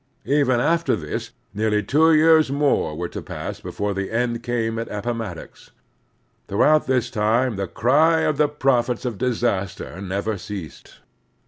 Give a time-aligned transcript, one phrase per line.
[0.25, 4.87] Even after this nearly two years more were to pass before the end came at
[4.89, 5.69] Appomattox.
[6.47, 11.01] Throughout this time the cry of the prophets of disaster never ceased.